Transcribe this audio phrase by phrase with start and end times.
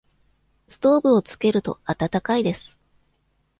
[0.67, 2.81] ストーブをつけると、暖かいです。